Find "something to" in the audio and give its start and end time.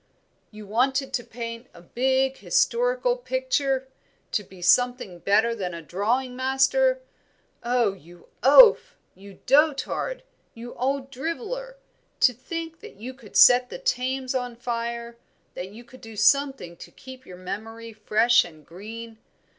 16.15-16.89